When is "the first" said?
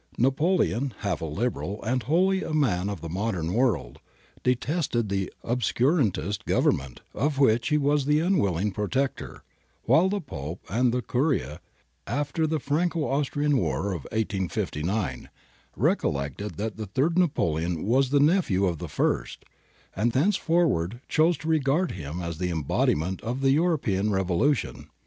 18.79-19.45